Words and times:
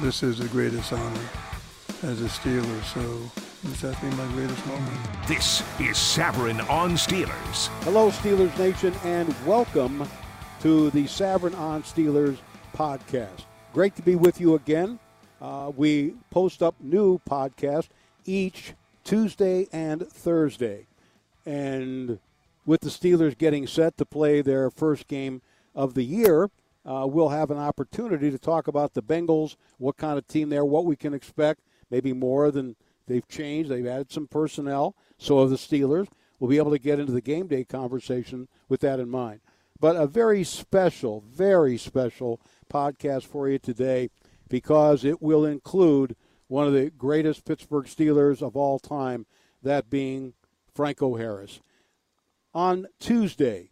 This 0.00 0.24
is 0.24 0.38
the 0.38 0.48
greatest 0.48 0.92
honor 0.92 1.28
as 2.02 2.20
a 2.20 2.24
Steeler, 2.24 2.82
so 2.82 3.30
this 3.62 3.80
has 3.82 3.94
been 4.00 4.14
my 4.16 4.26
greatest 4.32 4.66
moment. 4.66 5.28
This 5.28 5.60
is 5.78 5.96
Savran 5.96 6.68
on 6.68 6.94
Steelers. 6.94 7.68
Hello, 7.84 8.10
Steelers 8.10 8.58
Nation, 8.58 8.92
and 9.04 9.32
welcome 9.46 10.04
to 10.62 10.90
the 10.90 11.04
Savran 11.04 11.56
on 11.56 11.84
Steelers 11.84 12.38
podcast. 12.76 13.44
Great 13.72 13.94
to 13.94 14.02
be 14.02 14.16
with 14.16 14.40
you 14.40 14.56
again. 14.56 14.98
Uh, 15.40 15.70
we 15.74 16.16
post 16.28 16.60
up 16.60 16.74
new 16.80 17.20
podcasts 17.20 17.88
each 18.24 18.74
Tuesday 19.04 19.68
and 19.72 20.08
Thursday. 20.08 20.88
And 21.46 22.18
with 22.66 22.80
the 22.80 22.90
Steelers 22.90 23.38
getting 23.38 23.68
set 23.68 23.96
to 23.98 24.04
play 24.04 24.42
their 24.42 24.70
first 24.70 25.06
game 25.06 25.40
of 25.72 25.94
the 25.94 26.04
year, 26.04 26.50
uh, 26.86 27.06
we'll 27.08 27.30
have 27.30 27.50
an 27.50 27.58
opportunity 27.58 28.30
to 28.30 28.38
talk 28.38 28.68
about 28.68 28.94
the 28.94 29.02
Bengals, 29.02 29.56
what 29.78 29.96
kind 29.96 30.18
of 30.18 30.26
team 30.26 30.50
they're, 30.50 30.64
what 30.64 30.84
we 30.84 30.96
can 30.96 31.14
expect, 31.14 31.62
maybe 31.90 32.12
more 32.12 32.50
than 32.50 32.76
they've 33.06 33.26
changed. 33.26 33.70
They've 33.70 33.86
added 33.86 34.12
some 34.12 34.26
personnel. 34.26 34.94
So 35.18 35.40
have 35.40 35.50
the 35.50 35.56
Steelers. 35.56 36.08
We'll 36.38 36.50
be 36.50 36.58
able 36.58 36.72
to 36.72 36.78
get 36.78 36.98
into 36.98 37.12
the 37.12 37.20
game 37.20 37.46
day 37.46 37.64
conversation 37.64 38.48
with 38.68 38.80
that 38.80 39.00
in 39.00 39.08
mind. 39.08 39.40
But 39.80 39.96
a 39.96 40.06
very 40.06 40.44
special, 40.44 41.24
very 41.26 41.78
special 41.78 42.40
podcast 42.72 43.24
for 43.24 43.48
you 43.48 43.58
today 43.58 44.10
because 44.48 45.04
it 45.04 45.22
will 45.22 45.44
include 45.44 46.16
one 46.48 46.66
of 46.66 46.72
the 46.72 46.90
greatest 46.90 47.44
Pittsburgh 47.44 47.86
Steelers 47.86 48.42
of 48.42 48.56
all 48.56 48.78
time, 48.78 49.26
that 49.62 49.88
being 49.88 50.34
Franco 50.74 51.16
Harris. 51.16 51.60
On 52.52 52.86
Tuesday, 53.00 53.70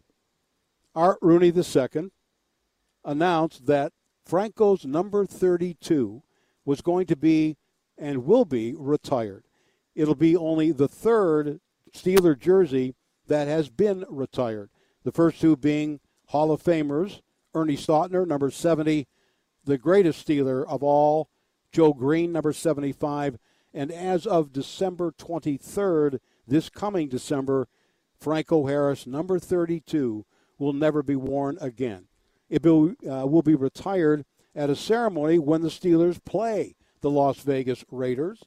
Art 0.95 1.19
Rooney 1.21 1.47
II 1.55 2.11
announced 3.03 3.65
that 3.65 3.93
Franco's 4.25 4.85
number 4.85 5.25
32 5.25 6.23
was 6.65 6.81
going 6.81 7.05
to 7.07 7.15
be 7.15 7.57
and 7.97 8.25
will 8.25 8.45
be 8.45 8.73
retired. 8.77 9.43
It'll 9.95 10.15
be 10.15 10.35
only 10.35 10.71
the 10.71 10.87
third 10.87 11.59
Steeler 11.93 12.37
jersey 12.37 12.95
that 13.27 13.47
has 13.47 13.69
been 13.69 14.05
retired. 14.09 14.69
The 15.03 15.11
first 15.11 15.41
two 15.41 15.55
being 15.55 15.99
Hall 16.27 16.51
of 16.51 16.63
Famers 16.63 17.21
Ernie 17.53 17.77
Stautner, 17.77 18.25
number 18.25 18.49
70, 18.49 19.07
the 19.63 19.77
greatest 19.77 20.27
Steeler 20.27 20.65
of 20.67 20.81
all, 20.83 21.29
Joe 21.71 21.93
Greene, 21.93 22.31
number 22.31 22.53
75, 22.53 23.37
and 23.73 23.91
as 23.91 24.25
of 24.25 24.53
December 24.53 25.11
23rd, 25.11 26.19
this 26.47 26.69
coming 26.69 27.07
December, 27.07 27.67
Franco 28.19 28.65
Harris, 28.65 29.07
number 29.07 29.39
32, 29.39 30.25
will 30.57 30.73
never 30.73 31.01
be 31.01 31.15
worn 31.15 31.57
again. 31.61 32.07
It 32.53 32.63
will, 32.63 32.93
uh, 33.09 33.25
will 33.25 33.41
be 33.41 33.55
retired 33.55 34.25
at 34.55 34.69
a 34.69 34.75
ceremony 34.75 35.39
when 35.39 35.63
the 35.63 35.69
Steelers 35.69 36.23
play 36.23 36.75
the 37.01 37.09
Las 37.09 37.39
Vegas 37.39 37.83
Raiders. 37.89 38.43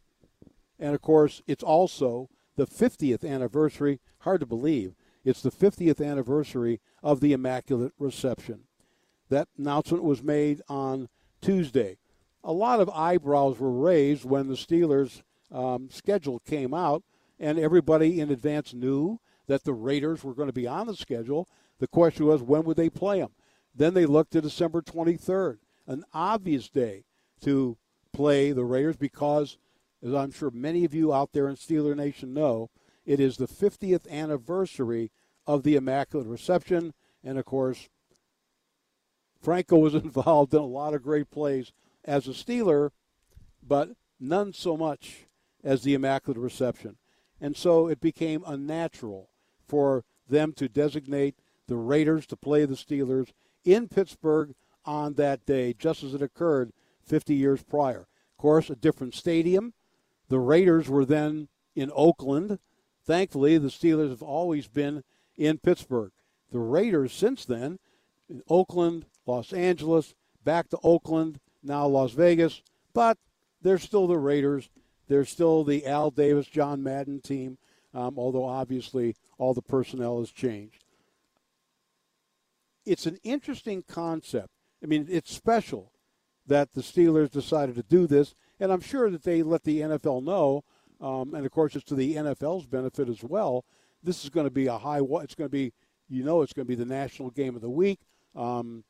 And 0.79 0.95
of 0.95 1.03
course, 1.03 1.43
it's 1.49 1.65
also 1.65 2.31
the 2.55 2.69
50th 2.69 3.29
anniversary, 3.29 3.99
hard 4.21 4.39
to 4.39 4.47
believe, 4.47 4.95
it's 5.25 5.43
the 5.43 5.51
50th 5.51 6.01
anniversary 6.01 6.81
of 7.03 7.19
the 7.19 7.33
Immaculate 7.33 7.95
Reception. 7.99 8.61
That 9.29 9.49
announcement 9.59 10.05
was 10.05 10.23
made 10.23 10.63
on 10.69 11.09
Tuesday. 11.41 11.99
A 12.45 12.53
lot 12.53 12.79
of 12.79 12.89
eyebrows 12.91 13.59
were 13.59 13.73
raised 13.73 14.25
when 14.25 14.47
the 14.47 14.55
Steelers' 14.55 15.23
um, 15.51 15.91
schedule 15.91 16.39
came 16.39 16.73
out, 16.73 17.03
and 17.41 17.59
everybody 17.59 18.21
in 18.21 18.31
advance 18.31 18.73
knew 18.73 19.19
that 19.49 19.65
the 19.65 19.75
Raiders 19.75 20.23
were 20.23 20.35
going 20.35 20.49
to 20.49 20.53
be 20.53 20.69
on 20.69 20.87
the 20.87 20.95
schedule. 20.95 21.49
The 21.81 21.89
question 21.89 22.27
was, 22.27 22.41
when 22.41 22.63
would 22.63 22.77
they 22.77 22.89
play 22.89 23.19
them? 23.19 23.33
Then 23.77 23.95
they 23.95 24.07
looked 24.07 24.33
to 24.33 24.41
December 24.41 24.81
23rd, 24.81 25.59
an 25.87 26.05
obvious 26.15 26.69
day 26.71 27.05
to 27.43 27.77
play 28.13 28.53
the 28.53 28.65
Raiders 28.65 28.97
because, 28.97 29.59
as 30.03 30.15
I'm 30.15 30.33
sure 30.33 30.51
many 30.51 30.85
of 30.85 30.95
you 30.95 31.13
out 31.13 31.33
there 31.33 31.49
in 31.49 31.57
Steeler 31.57 31.95
Nation 31.95 32.33
know, 32.33 32.71
it 33.05 33.21
is 33.21 33.37
the 33.37 33.47
50th 33.47 34.11
anniversary 34.11 35.11
of 35.47 35.63
the 35.63 35.77
Immaculate 35.77 36.27
Reception. 36.27 36.95
And 37.23 37.39
of 37.39 37.45
course, 37.45 37.89
Franco 39.43 39.77
was 39.77 39.95
involved 39.95 40.55
in 40.55 40.61
a 40.61 40.67
lot 40.67 40.95
of 40.95 41.03
great 41.03 41.31
plays 41.31 41.73
as 42.05 42.27
a 42.27 42.31
Steeler, 42.31 42.91
but 43.63 43.91
none 44.19 44.55
so 44.55 44.77
much 44.77 45.27
as 45.63 45.83
the 45.83 45.93
Immaculate 45.95 46.39
Reception. 46.39 46.97
And 47.41 47.55
so 47.55 47.89
it 47.89 48.01
became 48.01 48.43
unnatural 48.47 49.29
for 49.69 50.05
them 50.29 50.55
to 50.55 50.69
designate 50.69 51.37
the 51.69 51.77
Raiders 51.77 52.27
to 52.29 52.37
play 52.37 52.65
the 52.65 52.75
Steelers 52.75 53.33
in 53.67 53.89
Pittsburgh 53.89 54.55
on 54.85 55.15
that 55.15 55.45
day, 55.45 55.75
just 55.77 56.03
as 56.03 56.15
it 56.15 56.23
occurred 56.23 56.73
50 57.05 57.35
years 57.35 57.63
prior. 57.63 58.01
Of 58.01 58.39
course, 58.39 58.71
a 58.71 58.77
different 58.77 59.15
stadium. 59.15 59.75
The 60.29 60.39
Raiders 60.39 60.89
were 60.89 61.05
then 61.05 61.49
in 61.75 61.91
Oakland. 61.95 62.59
Thankfully, 63.05 63.59
the 63.59 63.69
Steelers 63.69 64.11
have 64.11 64.23
always 64.23 64.69
been 64.69 65.03
in 65.37 65.59
Pittsburgh. 65.59 66.13
The 66.51 66.59
Raiders, 66.59 67.13
since 67.13 67.45
then, 67.45 67.79
in 68.29 68.43
Oakland, 68.49 69.07
Los 69.27 69.53
Angeles, 69.53 70.15
back 70.45 70.69
to 70.71 70.79
Oakland, 70.83 71.41
now 71.63 71.87
Las 71.87 72.13
Vegas, 72.13 72.63
but 72.95 73.19
they're 73.63 73.79
still 73.79 74.07
the 74.07 74.19
Raiders. 74.19 74.71
They're 75.09 75.25
still 75.25 75.65
the 75.65 75.87
Al 75.87 76.11
Davis, 76.11 76.47
John 76.47 76.83
Madden 76.83 77.21
team, 77.21 77.59
um, 77.95 78.19
although 78.19 78.45
obviously 78.45 79.17
all 79.39 79.55
the 79.55 79.63
personnel 79.63 80.21
has 80.21 80.31
changed. 80.31 80.85
It's 82.87 83.07
an 83.07 83.19
interesting 83.25 83.83
concept. 83.83 84.49
I 84.83 84.87
mean, 84.87 85.07
it's 85.11 85.35
special 85.35 85.93
that 86.47 86.73
the 86.73 86.81
Steelers 86.81 87.31
decided 87.31 87.75
to 87.75 87.83
do 87.83 88.07
this, 88.07 88.35
and 88.61 88.73
I'm 88.73 88.81
sure 88.81 89.11
that 89.11 89.25
they 89.25 89.43
let 89.43 89.65
the 89.65 89.81
NFL 89.81 90.23
know, 90.23 90.63
um, 91.01 91.35
and 91.35 91.45
of 91.45 91.51
course 91.51 91.75
it's 91.75 91.85
to 91.87 91.97
the 91.97 92.15
NFL's 92.15 92.67
benefit 92.67 93.09
as 93.09 93.23
well. 93.25 93.65
This 94.03 94.23
is 94.23 94.31
going 94.31 94.47
to 94.47 94.51
be 94.51 94.69
a 94.69 94.79
high. 94.79 95.01
It's 95.01 95.35
going 95.35 95.47
to 95.47 95.49
be, 95.49 95.73
you 96.09 96.23
know, 96.23 96.43
it's 96.43 96.53
going 96.53 96.67
to 96.67 96.69
be 96.69 96.77
the 96.77 96.85
national 96.85 97.31
game 97.31 97.57
of 97.57 97.63
the 97.63 97.71
week. 97.71 98.01
Um, 98.37 98.85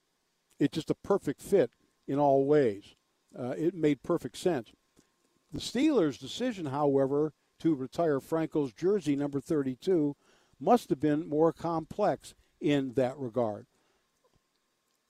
it's 0.60 0.74
just 0.74 0.90
a 0.90 0.94
perfect 0.94 1.40
fit 1.40 1.70
in 2.06 2.18
all 2.18 2.44
ways. 2.44 2.94
Uh, 3.38 3.54
it 3.56 3.74
made 3.74 4.02
perfect 4.02 4.36
sense. 4.36 4.70
The 5.52 5.60
Steelers' 5.60 6.18
decision, 6.18 6.66
however, 6.66 7.32
to 7.60 7.74
retire 7.74 8.20
Franco's 8.20 8.72
jersey 8.72 9.16
number 9.16 9.40
32 9.40 10.14
must 10.60 10.90
have 10.90 11.00
been 11.00 11.28
more 11.28 11.52
complex 11.52 12.34
in 12.60 12.92
that 12.94 13.16
regard. 13.16 13.66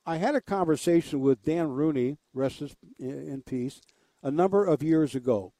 I 0.08 0.18
had 0.18 0.36
a 0.36 0.40
conversation 0.40 1.20
with 1.20 1.42
Dan 1.42 1.68
Rooney, 1.68 2.18
rest 2.32 2.62
in 3.00 3.42
peace, 3.44 3.80
a 4.22 4.30
number 4.30 4.64
of 4.64 4.80
years 4.80 5.16
ago. 5.16 5.52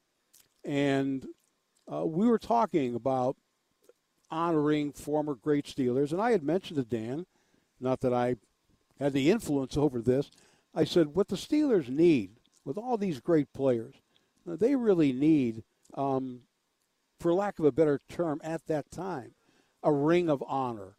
And 0.63 1.27
uh, 1.91 2.05
we 2.05 2.27
were 2.27 2.39
talking 2.39 2.95
about 2.95 3.35
honoring 4.31 4.93
former 4.93 5.35
great 5.35 5.65
Steelers. 5.65 6.13
And 6.13 6.21
I 6.21 6.31
had 6.31 6.43
mentioned 6.43 6.77
to 6.77 6.85
Dan, 6.85 7.25
not 7.81 7.99
that 8.01 8.13
I 8.13 8.37
had 8.97 9.11
the 9.11 9.29
influence 9.29 9.75
over 9.75 10.01
this, 10.01 10.31
I 10.73 10.85
said, 10.85 11.13
what 11.13 11.27
the 11.27 11.35
Steelers 11.35 11.89
need 11.89 12.31
with 12.63 12.77
all 12.77 12.97
these 12.97 13.19
great 13.19 13.51
players, 13.51 13.95
they 14.45 14.75
really 14.75 15.11
need, 15.11 15.63
um, 15.93 16.41
for 17.19 17.33
lack 17.33 17.59
of 17.59 17.65
a 17.65 17.71
better 17.71 17.99
term, 18.07 18.39
at 18.43 18.65
that 18.67 18.91
time, 18.91 19.31
a 19.83 19.91
ring 19.91 20.29
of 20.29 20.41
honor. 20.47 20.95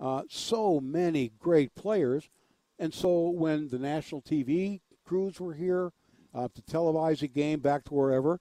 Uh, 0.00 0.22
so 0.28 0.80
many 0.80 1.32
great 1.38 1.74
players 1.74 2.30
and 2.78 2.92
so 2.92 3.30
when 3.30 3.68
the 3.68 3.78
national 3.78 4.22
TV 4.22 4.80
crews 5.04 5.40
were 5.40 5.54
here, 5.54 5.92
uh, 6.34 6.48
to 6.54 6.62
televise 6.62 7.22
a 7.22 7.26
game 7.26 7.60
back 7.60 7.84
to 7.84 7.94
wherever. 7.94 8.40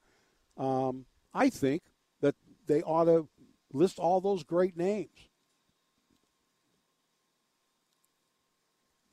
Um, 0.57 1.06
I 1.34 1.50
think 1.50 1.84
that 2.22 2.36
they 2.68 2.81
ought 2.81 3.06
to 3.06 3.28
list 3.74 4.00
all 4.00 4.22
those 4.22 4.44
great 4.44 4.78
names. 4.78 5.30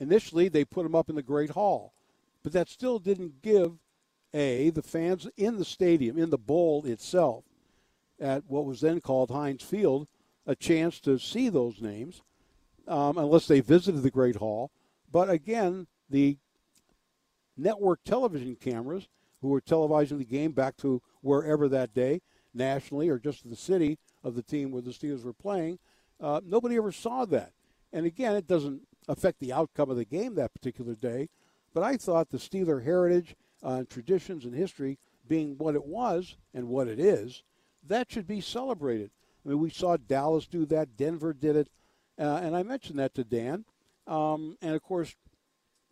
Initially, 0.01 0.49
they 0.49 0.65
put 0.65 0.83
them 0.83 0.95
up 0.95 1.09
in 1.09 1.17
the 1.17 1.23
Great 1.23 1.51
Hall, 1.51 1.95
but 2.43 2.53
that 2.53 2.69
still 2.69 2.99
didn't 2.99 3.43
give 3.43 3.73
a 4.35 4.71
the 4.71 4.83
fans 4.83 5.29
in 5.37 5.57
the 5.59 5.65
stadium, 5.65 6.19
in 6.19 6.31
the 6.31 6.39
bowl 6.39 6.85
itself, 6.85 7.45
at 8.21 8.45
what 8.47 8.67
was 8.67 8.81
then 8.81 9.01
called 9.01 9.31
Heinz 9.31 9.63
Field, 9.63 10.09
a 10.47 10.57
chance 10.57 11.01
to 11.01 11.19
see 11.19 11.49
those 11.49 11.81
names, 11.81 12.21
um, 12.89 13.17
unless 13.17 13.47
they 13.47 13.61
visited 13.61 14.03
the 14.03 14.11
Great 14.11 14.37
Hall. 14.37 14.71
But 15.15 15.31
again, 15.31 15.87
the 16.11 16.39
network 17.57 18.03
television 18.03 18.57
cameras 18.57 19.07
who 19.41 19.47
were 19.47 19.61
televising 19.61 20.19
the 20.19 20.25
game 20.25 20.51
back 20.51 20.77
to 20.79 21.01
wherever 21.21 21.69
that 21.69 21.95
day, 21.95 22.21
nationally 22.53 23.09
or 23.09 23.21
just 23.21 23.49
the 23.49 23.55
city 23.55 23.97
of 24.25 24.35
the 24.35 24.43
team 24.43 24.73
where 24.73 24.83
the 24.83 24.91
Steelers 24.91 25.23
were 25.23 25.33
playing, 25.33 25.79
uh, 26.21 26.41
nobody 26.45 26.75
ever 26.75 26.91
saw 26.91 27.25
that. 27.27 27.53
And 27.93 28.07
again, 28.07 28.35
it 28.35 28.49
doesn't 28.49 28.81
affect 29.07 29.39
the 29.39 29.53
outcome 29.53 29.89
of 29.89 29.97
the 29.97 30.05
game 30.05 30.35
that 30.35 30.53
particular 30.53 30.97
day. 30.97 31.29
But 31.73 31.85
I 31.85 31.97
thought 31.97 32.31
the 32.31 32.39
Steeler 32.39 32.83
heritage 32.83 33.37
uh, 33.63 33.75
and 33.75 33.89
traditions 33.89 34.45
and 34.45 34.53
history 34.53 34.99
being 35.29 35.57
what 35.59 35.77
it 35.77 35.85
was 35.85 36.37
and 36.53 36.67
what 36.67 36.89
it 36.89 36.99
is, 36.99 37.45
that 37.87 38.11
should 38.11 38.27
be 38.27 38.41
celebrated. 38.41 39.13
I 39.47 39.51
mean, 39.51 39.61
we 39.61 39.71
saw 39.71 39.97
Dallas 39.97 40.49
do 40.49 40.67
that, 40.67 40.97
Denver 40.97 41.33
did 41.33 41.55
it, 41.55 41.69
uh, 42.19 42.41
and 42.43 42.57
I 42.57 42.65
mentioned 42.65 42.99
that 42.99 43.15
to 43.15 43.23
Dan. 43.23 43.65
Um, 44.07 44.57
and 44.61 44.75
of 44.75 44.83
course, 44.83 45.15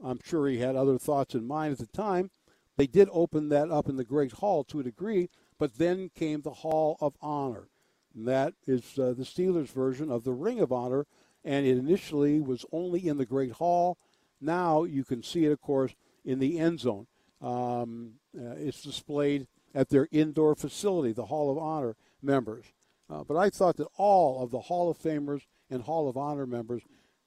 I'm 0.04 0.20
sure 0.24 0.48
he 0.48 0.58
had 0.58 0.76
other 0.76 0.98
thoughts 0.98 1.34
in 1.34 1.46
mind 1.46 1.72
at 1.72 1.78
the 1.78 1.86
time. 1.86 2.30
They 2.76 2.86
did 2.86 3.08
open 3.12 3.48
that 3.50 3.70
up 3.70 3.88
in 3.88 3.96
the 3.96 4.04
Great 4.04 4.32
Hall 4.32 4.64
to 4.64 4.80
a 4.80 4.84
degree, 4.84 5.28
but 5.58 5.78
then 5.78 6.10
came 6.14 6.40
the 6.40 6.50
Hall 6.50 6.96
of 7.00 7.14
Honor. 7.20 7.68
And 8.14 8.26
that 8.26 8.54
is 8.66 8.98
uh, 8.98 9.14
the 9.16 9.24
Steelers' 9.24 9.72
version 9.72 10.10
of 10.10 10.24
the 10.24 10.32
Ring 10.32 10.60
of 10.60 10.72
Honor, 10.72 11.06
and 11.44 11.66
it 11.66 11.76
initially 11.76 12.40
was 12.40 12.64
only 12.72 13.06
in 13.06 13.18
the 13.18 13.26
Great 13.26 13.52
Hall. 13.52 13.98
Now 14.40 14.84
you 14.84 15.04
can 15.04 15.22
see 15.22 15.44
it, 15.44 15.52
of 15.52 15.60
course, 15.60 15.94
in 16.24 16.38
the 16.38 16.58
end 16.58 16.80
zone. 16.80 17.06
Um, 17.40 18.14
uh, 18.36 18.54
it's 18.56 18.82
displayed 18.82 19.46
at 19.74 19.88
their 19.88 20.08
indoor 20.10 20.54
facility, 20.54 21.12
the 21.12 21.26
Hall 21.26 21.50
of 21.50 21.58
Honor 21.58 21.96
members. 22.22 22.66
Uh, 23.10 23.24
but 23.24 23.36
I 23.36 23.50
thought 23.50 23.76
that 23.76 23.88
all 23.96 24.42
of 24.42 24.50
the 24.50 24.60
Hall 24.60 24.90
of 24.90 24.98
Famers 24.98 25.42
and 25.70 25.82
Hall 25.82 26.08
of 26.08 26.16
Honor 26.16 26.46
members 26.46 26.82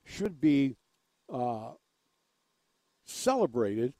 should 0.05 0.39
be 0.39 0.77
uh, 1.31 1.71
celebrated 3.05 3.93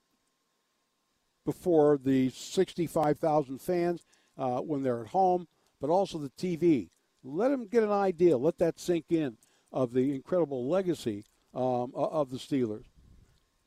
before 1.45 1.97
the 1.97 2.29
65,000 2.29 3.59
fans 3.59 4.05
uh, 4.37 4.59
when 4.59 4.83
they're 4.83 5.01
at 5.01 5.07
home, 5.07 5.47
but 5.79 5.89
also 5.89 6.17
the 6.17 6.29
TV. 6.31 6.89
Let 7.23 7.49
them 7.49 7.67
get 7.67 7.83
an 7.83 7.91
idea. 7.91 8.37
Let 8.37 8.57
that 8.59 8.79
sink 8.79 9.05
in 9.09 9.37
of 9.71 9.93
the 9.93 10.13
incredible 10.13 10.67
legacy 10.67 11.25
um, 11.53 11.91
of 11.95 12.29
the 12.29 12.37
Steelers. 12.37 12.85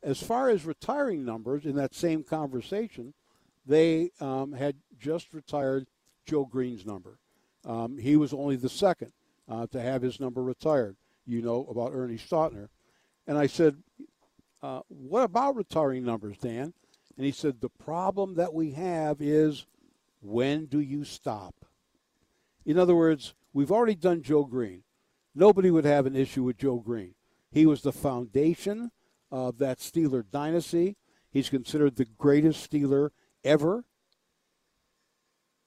As 0.02 0.22
far 0.22 0.48
as 0.48 0.64
retiring 0.64 1.24
numbers, 1.24 1.64
in 1.64 1.74
that 1.76 1.94
same 1.94 2.22
conversation, 2.22 3.14
they 3.66 4.10
um, 4.20 4.52
had 4.52 4.76
just 4.98 5.34
retired 5.34 5.86
Joe 6.24 6.44
Greene's 6.44 6.86
number. 6.86 7.18
Um, 7.64 7.98
he 7.98 8.16
was 8.16 8.32
only 8.32 8.56
the 8.56 8.68
second 8.68 9.12
uh, 9.48 9.66
to 9.68 9.80
have 9.80 10.02
his 10.02 10.20
number 10.20 10.42
retired. 10.42 10.96
You 11.28 11.42
know 11.42 11.66
about 11.70 11.92
Ernie 11.94 12.16
Stautner. 12.16 12.68
And 13.26 13.36
I 13.36 13.46
said, 13.46 13.76
uh, 14.62 14.80
What 14.88 15.24
about 15.24 15.56
retiring 15.56 16.04
numbers, 16.04 16.38
Dan? 16.38 16.72
And 17.16 17.26
he 17.26 17.32
said, 17.32 17.60
The 17.60 17.68
problem 17.68 18.34
that 18.36 18.54
we 18.54 18.72
have 18.72 19.20
is 19.20 19.66
when 20.22 20.66
do 20.66 20.80
you 20.80 21.04
stop? 21.04 21.54
In 22.64 22.78
other 22.78 22.96
words, 22.96 23.34
we've 23.52 23.70
already 23.70 23.94
done 23.94 24.22
Joe 24.22 24.44
Greene. 24.44 24.82
Nobody 25.34 25.70
would 25.70 25.84
have 25.84 26.06
an 26.06 26.16
issue 26.16 26.42
with 26.42 26.56
Joe 26.56 26.78
Greene. 26.78 27.14
He 27.50 27.66
was 27.66 27.82
the 27.82 27.92
foundation 27.92 28.90
of 29.30 29.58
that 29.58 29.78
Steeler 29.78 30.24
dynasty. 30.30 30.96
He's 31.30 31.50
considered 31.50 31.96
the 31.96 32.06
greatest 32.16 32.70
Steeler 32.70 33.10
ever. 33.44 33.84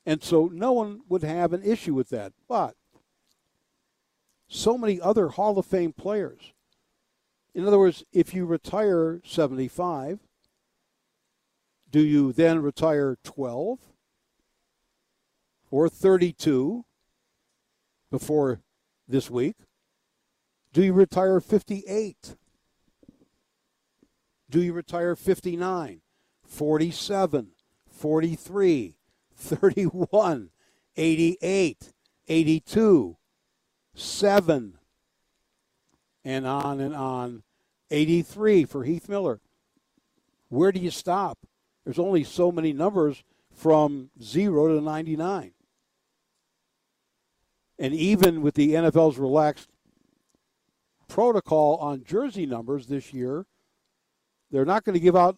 And 0.06 0.24
so 0.24 0.50
no 0.52 0.72
one 0.72 1.02
would 1.08 1.24
have 1.24 1.54
an 1.54 1.64
issue 1.64 1.94
with 1.94 2.10
that. 2.10 2.34
But 2.50 2.76
so 4.52 4.78
many 4.78 5.00
other 5.00 5.30
Hall 5.30 5.58
of 5.58 5.66
Fame 5.66 5.94
players. 5.94 6.52
In 7.56 7.66
other 7.66 7.80
words, 7.80 8.04
if 8.12 8.34
you 8.34 8.46
retire 8.46 9.22
75, 9.26 10.20
do 11.90 12.02
you 12.02 12.34
then 12.34 12.62
retire 12.62 13.18
12 13.24 13.80
or 15.70 15.88
32 15.88 16.84
before 18.12 18.60
this 19.08 19.30
week? 19.30 19.56
Do 20.74 20.84
you 20.84 20.94
retire 20.94 21.40
58? 21.40 22.36
Do 24.50 24.62
you 24.62 24.74
retire 24.74 25.16
59, 25.16 26.02
47, 26.46 27.48
43, 27.90 28.96
31, 29.34 30.50
88, 30.98 31.94
82, 32.28 33.18
7, 33.94 34.78
and 36.24 36.48
on 36.48 36.80
and 36.80 36.96
on? 36.96 37.44
83 37.90 38.66
for 38.66 38.84
Heath 38.84 39.10
Miller. 39.10 39.42
Where 40.50 40.72
do 40.72 40.80
you 40.80 40.92
stop? 40.92 41.40
There's 41.84 42.00
only 42.00 42.24
so 42.24 42.52
many 42.52 42.74
numbers 42.74 43.24
from 43.54 44.10
0 44.22 44.76
to 44.76 44.82
99. 44.82 45.52
And 47.80 47.94
even 47.94 48.42
with 48.42 48.56
the 48.56 48.74
NFL's 48.74 49.18
relaxed 49.18 49.70
protocol 51.08 51.78
on 51.78 52.04
jersey 52.04 52.46
numbers 52.46 52.88
this 52.88 53.14
year, 53.14 53.46
they're 54.52 54.66
not 54.66 54.84
going 54.84 54.94
to 54.94 55.00
give 55.00 55.16
out 55.16 55.38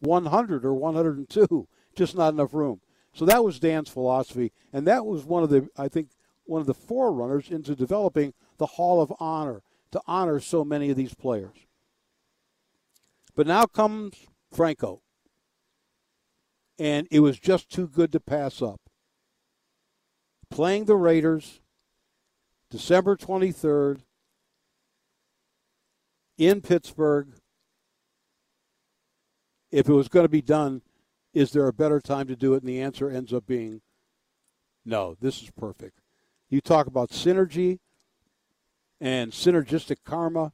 100 0.00 0.64
or 0.64 0.74
102. 0.74 1.68
Just 1.94 2.16
not 2.16 2.34
enough 2.34 2.52
room. 2.52 2.80
So 3.14 3.24
that 3.24 3.42
was 3.42 3.58
Dan's 3.58 3.88
philosophy, 3.88 4.52
and 4.72 4.86
that 4.86 5.06
was 5.06 5.24
one 5.24 5.42
of 5.42 5.48
the 5.48 5.68
I 5.78 5.88
think 5.88 6.08
one 6.46 6.60
of 6.60 6.66
the 6.66 6.74
forerunners 6.74 7.50
into 7.50 7.74
developing 7.74 8.34
the 8.58 8.66
Hall 8.66 9.00
of 9.02 9.12
Honor 9.18 9.62
to 9.92 10.00
honor 10.06 10.40
so 10.40 10.64
many 10.64 10.90
of 10.90 10.96
these 10.96 11.14
players. 11.14 11.56
But 13.34 13.46
now 13.46 13.66
comes 13.66 14.14
Franco, 14.52 15.02
and 16.78 17.06
it 17.10 17.20
was 17.20 17.38
just 17.38 17.70
too 17.70 17.86
good 17.86 18.12
to 18.12 18.20
pass 18.20 18.62
up. 18.62 18.80
Playing 20.50 20.84
the 20.84 20.96
Raiders, 20.96 21.60
December 22.70 23.16
23rd, 23.16 24.00
in 26.38 26.60
Pittsburgh. 26.60 27.28
If 29.70 29.88
it 29.88 29.92
was 29.92 30.08
going 30.08 30.24
to 30.24 30.30
be 30.30 30.42
done, 30.42 30.82
is 31.34 31.50
there 31.50 31.66
a 31.66 31.72
better 31.72 32.00
time 32.00 32.28
to 32.28 32.36
do 32.36 32.54
it? 32.54 32.62
And 32.62 32.68
the 32.68 32.80
answer 32.80 33.10
ends 33.10 33.32
up 33.32 33.46
being 33.46 33.82
no, 34.84 35.16
this 35.20 35.42
is 35.42 35.50
perfect. 35.50 35.98
You 36.48 36.60
talk 36.60 36.86
about 36.86 37.10
synergy 37.10 37.80
and 39.00 39.32
synergistic 39.32 39.98
karma. 40.04 40.52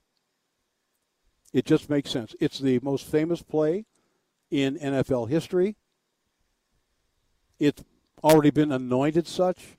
It 1.53 1.67
just 1.67 1.91
makes 1.91 2.11
sense. 2.11 2.35
It's 2.41 2.59
the 2.59 2.81
most 2.83 3.07
famous 3.07 3.43
play 3.43 3.85
in 4.51 4.79
NFL 4.79 5.29
history. 5.29 5.77
It's 7.59 7.85
already 8.25 8.51
been 8.51 8.73
anointed 8.73 9.27
such, 9.27 9.77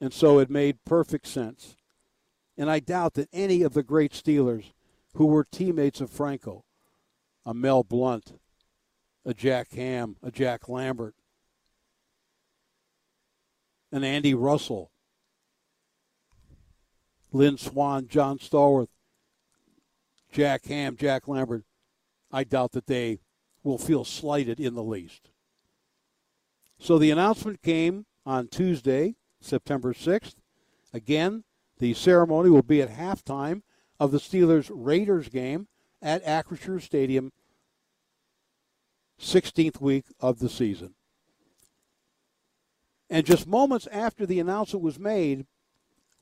and 0.00 0.12
so 0.12 0.38
it 0.38 0.50
made 0.50 0.84
perfect 0.84 1.26
sense. 1.26 1.76
And 2.56 2.70
I 2.70 2.80
doubt 2.80 3.14
that 3.14 3.28
any 3.32 3.62
of 3.62 3.74
the 3.74 3.82
great 3.82 4.12
Steelers 4.12 4.72
who 5.14 5.26
were 5.26 5.44
teammates 5.44 6.00
of 6.00 6.10
Franco, 6.10 6.64
a 7.46 7.54
Mel 7.54 7.84
Blount, 7.84 8.38
a 9.24 9.32
Jack 9.32 9.72
Ham, 9.72 10.16
a 10.22 10.30
Jack 10.30 10.68
Lambert, 10.68 11.14
an 13.92 14.02
Andy 14.02 14.34
Russell, 14.34 14.90
Lynn 17.34 17.58
Swann, 17.58 18.06
John 18.06 18.38
Stallworth, 18.38 18.88
Jack 20.30 20.66
Ham, 20.66 20.96
Jack 20.96 21.26
Lambert. 21.26 21.64
I 22.30 22.44
doubt 22.44 22.72
that 22.72 22.86
they 22.86 23.18
will 23.64 23.76
feel 23.76 24.04
slighted 24.04 24.60
in 24.60 24.74
the 24.74 24.82
least. 24.84 25.30
So 26.78 26.96
the 26.96 27.10
announcement 27.10 27.60
came 27.60 28.06
on 28.24 28.48
Tuesday, 28.48 29.16
September 29.40 29.92
6th. 29.92 30.36
Again, 30.92 31.42
the 31.78 31.92
ceremony 31.94 32.50
will 32.50 32.62
be 32.62 32.80
at 32.80 32.90
halftime 32.96 33.62
of 33.98 34.12
the 34.12 34.18
Steelers 34.18 34.70
Raiders 34.72 35.28
game 35.28 35.66
at 36.00 36.24
Acrisure 36.24 36.80
Stadium, 36.80 37.32
16th 39.20 39.80
week 39.80 40.04
of 40.20 40.38
the 40.38 40.48
season. 40.48 40.94
And 43.10 43.26
just 43.26 43.46
moments 43.46 43.88
after 43.88 44.24
the 44.24 44.38
announcement 44.38 44.84
was 44.84 44.98
made, 44.98 45.46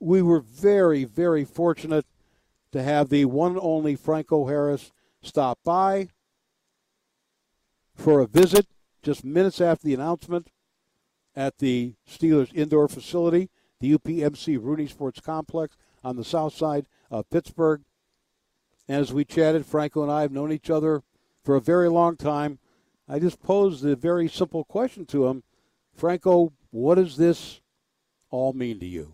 we 0.03 0.21
were 0.21 0.41
very, 0.41 1.05
very 1.05 1.45
fortunate 1.45 2.05
to 2.71 2.83
have 2.83 3.09
the 3.09 3.25
one 3.25 3.51
and 3.51 3.59
only 3.61 3.95
Franco 3.95 4.47
Harris 4.47 4.91
stop 5.21 5.59
by 5.63 6.09
for 7.95 8.19
a 8.19 8.27
visit 8.27 8.67
just 9.01 9.23
minutes 9.23 9.61
after 9.61 9.87
the 9.87 9.93
announcement 9.93 10.49
at 11.35 11.59
the 11.59 11.93
Steelers 12.09 12.53
indoor 12.53 12.87
facility, 12.87 13.49
the 13.79 13.97
UPMC 13.97 14.61
Rooney 14.61 14.87
Sports 14.87 15.21
Complex 15.21 15.77
on 16.03 16.15
the 16.15 16.23
south 16.23 16.53
side 16.53 16.85
of 17.09 17.29
Pittsburgh. 17.29 17.83
And 18.87 18.99
as 18.99 19.13
we 19.13 19.23
chatted, 19.23 19.65
Franco 19.65 20.03
and 20.03 20.11
I 20.11 20.21
have 20.21 20.31
known 20.31 20.51
each 20.51 20.69
other 20.69 21.03
for 21.43 21.55
a 21.55 21.61
very 21.61 21.89
long 21.89 22.17
time. 22.17 22.59
I 23.07 23.19
just 23.19 23.41
posed 23.41 23.85
a 23.85 23.95
very 23.95 24.27
simple 24.27 24.63
question 24.63 25.05
to 25.07 25.27
him 25.27 25.43
Franco, 25.95 26.51
what 26.71 26.95
does 26.95 27.17
this 27.17 27.61
all 28.31 28.53
mean 28.53 28.79
to 28.79 28.85
you? 28.85 29.13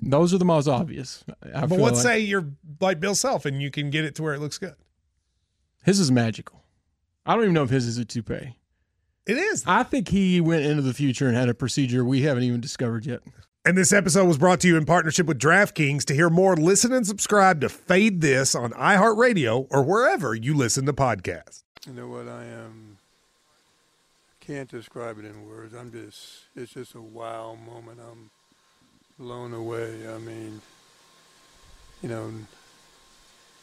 Those 0.00 0.32
are 0.34 0.38
the 0.38 0.44
most 0.44 0.68
obvious. 0.68 1.24
I 1.54 1.62
but 1.62 1.70
feel 1.76 1.78
let's 1.78 2.04
like. 2.04 2.14
say 2.14 2.20
you're 2.20 2.46
like 2.80 3.00
Bill 3.00 3.14
Self, 3.14 3.44
and 3.44 3.60
you 3.60 3.70
can 3.70 3.90
get 3.90 4.04
it 4.04 4.14
to 4.16 4.22
where 4.22 4.34
it 4.34 4.40
looks 4.40 4.58
good. 4.58 4.74
his 5.84 5.98
is 6.00 6.10
magical. 6.10 6.62
I 7.26 7.34
don't 7.34 7.42
even 7.44 7.54
know 7.54 7.64
if 7.64 7.70
his 7.70 7.86
is 7.86 7.98
a 7.98 8.04
toupee. 8.04 8.56
It 9.26 9.36
is. 9.36 9.62
I 9.66 9.82
think 9.82 10.08
he 10.08 10.40
went 10.40 10.64
into 10.64 10.80
the 10.80 10.94
future 10.94 11.28
and 11.28 11.36
had 11.36 11.50
a 11.50 11.54
procedure 11.54 12.02
we 12.04 12.22
haven't 12.22 12.44
even 12.44 12.60
discovered 12.60 13.04
yet. 13.04 13.20
And 13.66 13.76
this 13.76 13.92
episode 13.92 14.24
was 14.26 14.38
brought 14.38 14.60
to 14.60 14.68
you 14.68 14.78
in 14.78 14.86
partnership 14.86 15.26
with 15.26 15.38
DraftKings. 15.38 16.04
To 16.06 16.14
hear 16.14 16.30
more, 16.30 16.56
listen 16.56 16.90
and 16.94 17.06
subscribe 17.06 17.60
to 17.60 17.68
Fade 17.68 18.22
This 18.22 18.54
on 18.54 18.70
iHeartRadio 18.70 19.66
or 19.70 19.82
wherever 19.82 20.34
you 20.34 20.54
listen 20.54 20.86
to 20.86 20.94
podcasts. 20.94 21.64
You 21.86 21.92
know 21.92 22.08
what? 22.08 22.26
I 22.28 22.44
am. 22.44 22.96
Can't 24.40 24.70
describe 24.70 25.18
it 25.18 25.26
in 25.26 25.46
words. 25.46 25.74
I'm 25.74 25.92
just. 25.92 26.44
It's 26.56 26.72
just 26.72 26.94
a 26.94 27.02
wow 27.02 27.54
moment. 27.66 27.98
I'm 28.00 28.30
blown 29.18 29.52
away. 29.52 30.08
I 30.08 30.18
mean, 30.18 30.60
you 32.02 32.08
know, 32.08 32.30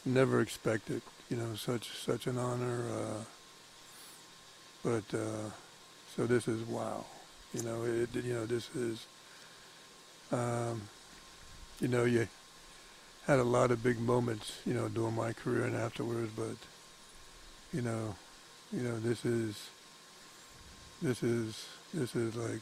never 0.05 0.41
expected. 0.41 1.01
You 1.29 1.38
know, 1.38 1.55
such 1.55 1.89
such 1.97 2.27
an 2.27 2.38
honor. 2.38 2.83
Uh, 2.91 3.24
but 4.83 5.17
uh, 5.17 5.50
so 6.15 6.25
this 6.25 6.47
is 6.47 6.62
wow. 6.67 7.05
You 7.53 7.63
know, 7.63 7.83
it. 7.83 8.13
You 8.13 8.33
know, 8.33 8.45
this 8.45 8.69
is. 8.75 9.05
Um, 10.31 10.81
you 11.79 11.88
know, 11.88 12.05
you 12.05 12.27
had 13.27 13.39
a 13.39 13.43
lot 13.43 13.71
of 13.71 13.83
big 13.83 14.00
moments. 14.00 14.59
You 14.65 14.74
know, 14.74 14.88
during 14.89 15.15
my 15.15 15.33
career 15.33 15.63
and 15.63 15.75
afterwards, 15.75 16.31
but 16.35 16.57
you 17.74 17.81
know, 17.81 18.15
you 18.71 18.81
know, 18.83 19.00
this 19.00 19.25
is, 19.25 19.69
this 21.01 21.24
is, 21.24 21.65
this 21.93 22.15
is 22.15 22.35
like 22.35 22.62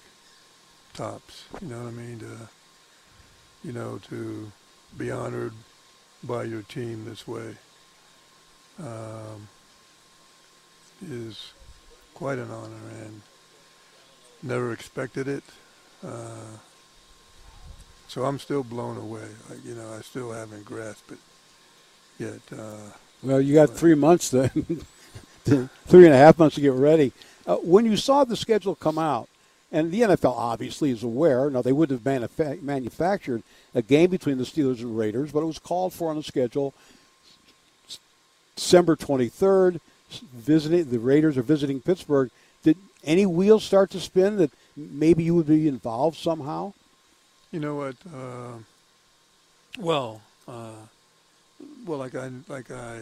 tops. 0.94 1.46
You 1.62 1.68
know 1.70 1.84
what 1.84 1.88
I 1.88 1.92
mean? 1.92 2.20
You 3.64 3.72
know, 3.72 4.00
to 4.10 4.52
be 4.98 5.10
honored 5.12 5.54
by 6.24 6.44
your 6.44 6.62
team 6.64 7.06
this 7.06 7.28
way 7.28 7.56
um, 8.80 9.48
is 11.10 11.54
quite 12.14 12.38
an 12.38 12.50
honor, 12.52 13.04
and 13.06 13.22
never 14.42 14.72
expected 14.74 15.28
it. 15.28 15.44
Uh, 16.06 16.58
so 18.08 18.26
I'm 18.26 18.40
still 18.40 18.64
blown 18.64 18.98
away. 18.98 19.28
Like 19.50 19.64
you 19.66 19.76
know, 19.76 19.94
I 19.94 20.02
still 20.02 20.32
haven't 20.32 20.66
grasped 20.66 21.12
it 21.12 21.20
yet. 22.20 22.60
Uh, 22.60 22.92
Well, 23.22 23.42
you 23.42 23.54
got 23.54 23.70
three 23.70 23.96
months 23.96 24.30
then, 24.30 24.50
three 25.46 26.06
and 26.06 26.14
a 26.14 26.18
half 26.18 26.38
months 26.38 26.56
to 26.56 26.62
get 26.62 26.74
ready. 26.74 27.12
Uh, 27.46 27.58
when 27.58 27.86
you 27.86 27.98
saw 27.98 28.24
the 28.24 28.38
schedule 28.38 28.76
come 28.76 28.98
out, 28.98 29.28
and 29.74 29.92
the 29.92 30.02
NFL 30.02 30.38
obviously 30.38 30.92
is 30.92 31.04
aware. 31.04 31.50
Now 31.50 31.62
they 31.62 31.74
wouldn't 31.74 32.00
have 32.00 32.06
manufa- 32.06 32.62
manufactured 32.62 33.44
a 33.76 33.82
game 33.82 34.12
between 34.12 34.38
the 34.38 34.46
Steelers 34.46 34.80
and 34.80 34.98
Raiders, 34.98 35.32
but 35.32 35.42
it 35.42 35.46
was 35.46 35.60
called 35.60 35.94
for 35.94 36.10
on 36.10 36.16
the 36.16 36.24
schedule. 36.24 36.74
December 38.56 38.96
twenty 38.96 39.28
third, 39.28 39.82
visiting 40.34 40.90
the 40.90 41.00
Raiders 41.00 41.38
are 41.38 41.42
visiting 41.42 41.82
Pittsburgh. 41.82 42.30
Did 42.64 42.78
any 43.04 43.26
wheels 43.26 43.64
start 43.64 43.90
to 43.92 44.00
spin 44.00 44.38
that 44.38 44.52
maybe 44.78 45.24
you 45.24 45.36
would 45.36 45.48
be 45.48 45.68
involved 45.68 46.18
somehow? 46.18 46.74
You 47.52 47.60
know 47.60 47.76
what? 47.76 47.96
Uh, 48.08 48.60
well, 49.80 50.22
uh, 50.48 50.72
well, 51.86 52.00
like 52.00 52.16
I 52.16 52.30
like 52.48 52.72
I 52.72 53.02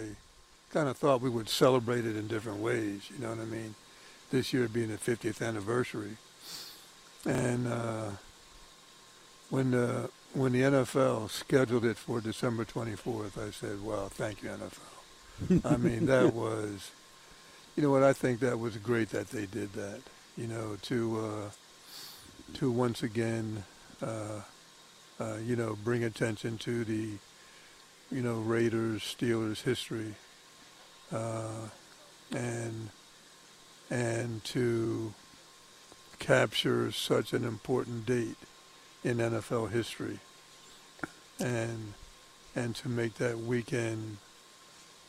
kind 0.71 0.87
of 0.87 0.97
thought 0.97 1.21
we 1.21 1.29
would 1.29 1.49
celebrate 1.49 2.05
it 2.05 2.15
in 2.15 2.27
different 2.27 2.59
ways. 2.59 3.09
You 3.09 3.21
know 3.21 3.29
what 3.29 3.39
I 3.39 3.45
mean? 3.45 3.75
This 4.31 4.53
year 4.53 4.67
being 4.69 4.87
the 4.87 4.97
50th 4.97 5.45
anniversary, 5.45 6.15
and 7.25 7.67
uh, 7.67 8.09
when 9.49 9.71
the 9.71 10.09
when 10.33 10.53
the 10.53 10.61
NFL 10.61 11.29
scheduled 11.29 11.85
it 11.85 11.97
for 11.97 12.21
December 12.21 12.65
24th, 12.65 13.37
I 13.37 13.51
said, 13.51 13.83
"Well, 13.83 14.09
thank 14.09 14.43
you, 14.43 14.49
NFL." 14.49 15.65
I 15.65 15.77
mean, 15.77 16.05
that 16.05 16.33
was, 16.33 16.91
you 17.75 17.83
know 17.83 17.91
what? 17.91 18.03
I 18.03 18.13
think 18.13 18.39
that 18.39 18.59
was 18.59 18.77
great 18.77 19.09
that 19.09 19.29
they 19.29 19.45
did 19.45 19.73
that. 19.73 20.01
You 20.37 20.47
know, 20.47 20.77
to 20.83 21.19
uh, 21.19 21.49
to 22.57 22.71
once 22.71 23.03
again 23.03 23.63
uh, 24.01 24.41
uh, 25.21 25.37
you 25.45 25.55
know, 25.55 25.77
bring 25.83 26.03
attention 26.03 26.57
to 26.57 26.83
the, 26.83 27.09
you 28.11 28.21
know, 28.21 28.39
Raiders, 28.39 29.01
Steelers 29.01 29.61
history, 29.61 30.15
uh, 31.11 31.69
and 32.31 32.89
and 33.91 34.43
to 34.45 35.13
capture 36.21 36.91
such 36.91 37.33
an 37.33 37.43
important 37.43 38.05
date 38.05 38.37
in 39.03 39.17
NFL 39.17 39.71
history, 39.71 40.19
and 41.39 41.93
and 42.55 42.75
to 42.75 42.87
make 42.87 43.15
that 43.15 43.39
weekend 43.39 44.17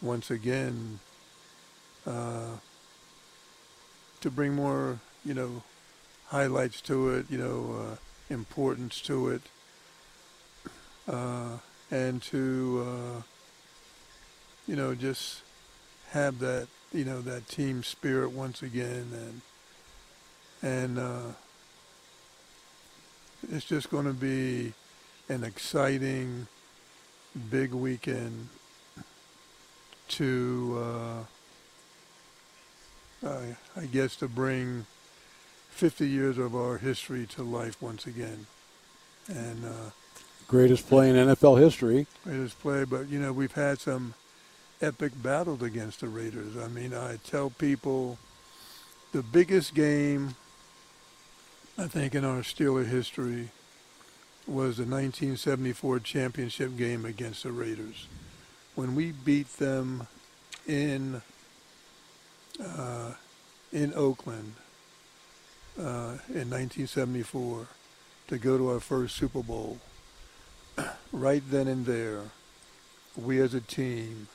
once 0.01 0.31
again 0.31 0.99
uh, 2.07 2.57
to 4.23 4.31
bring 4.31 4.55
more, 4.55 4.99
you 5.25 5.35
know, 5.35 5.63
highlights 6.29 6.81
to 6.81 7.11
it, 7.11 7.27
you 7.29 7.37
know, 7.37 7.77
uh, 7.79 7.97
importance 8.33 9.01
to 9.03 9.29
it, 9.29 9.43
uh, 11.09 11.59
and 11.91 12.23
to, 12.23 12.87
uh, 12.87 13.23
you 14.67 14.77
know, 14.77 14.95
just 14.95 15.43
have 16.11 16.39
that, 16.39 16.69
you 16.93 17.05
know, 17.05 17.21
that 17.21 17.49
team 17.49 17.83
spirit 17.83 18.33
once 18.33 18.63
again, 18.63 19.09
and 19.13 19.43
and 20.63 20.99
uh, 20.99 21.33
it's 23.51 23.65
just 23.65 23.91
going 23.91 24.07
to 24.07 24.13
be 24.13 24.73
an 25.29 25.45
exciting, 25.45 26.47
big 27.51 27.73
weekend 27.73 28.49
to, 30.09 31.25
uh, 33.25 33.29
I, 33.29 33.57
I 33.77 33.87
guess, 33.87 34.17
to 34.17 34.29
bring 34.29 34.87
50 35.71 36.07
years 36.07 36.39
of 36.39 36.55
our 36.55 36.79
history 36.79 37.27
to 37.35 37.43
life 37.43 37.81
once 37.81 38.07
again. 38.07 38.47
And 39.29 39.65
uh, 39.65 39.91
Greatest 40.49 40.89
play 40.89 41.09
in 41.09 41.17
NFL 41.17 41.59
history. 41.61 42.07
greatest 42.25 42.61
play, 42.61 42.85
but 42.85 43.09
you 43.09 43.19
know 43.19 43.33
we've 43.33 43.53
had 43.53 43.79
some 43.79 44.13
epic 44.83 45.13
battles 45.23 45.63
against 45.63 46.01
the 46.01 46.09
Raiders. 46.09 46.57
I 46.59 46.69
mean, 46.69 46.93
I 46.93 47.17
tell 47.25 47.49
people 47.51 48.19
the 49.13 49.23
biggest 49.23 49.75
game 49.75 50.35
I 51.79 51.87
think 51.87 52.15
in 52.15 52.25
our 52.25 52.41
Steeler 52.41 52.87
history 52.87 53.49
was 54.47 54.77
the 54.77 54.85
1974 54.85 56.01
championship 56.01 56.77
game 56.77 57.05
against 57.05 57.45
the 57.45 57.53
Raiders 57.53 58.07
when 58.75 58.95
we 58.95 59.13
beat 59.13 59.49
them 59.59 60.07
in 60.67 61.23
uh, 62.63 63.13
in 63.73 63.93
Oakland 63.95 64.55
uh, 65.79 66.21
in 66.29 66.51
1974 66.51 67.67
to 68.29 68.39
go 68.39 68.59
to 68.59 68.71
our 68.71 68.81
first 68.81 69.17
Super 69.17 69.43
Bowl, 69.43 69.79
right 71.13 71.43
then 71.51 71.67
and 71.69 71.87
there, 71.87 72.21
we 73.17 73.41
as 73.41 73.55
a 73.55 73.61
team 73.61 74.29